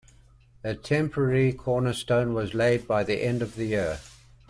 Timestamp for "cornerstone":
1.53-2.33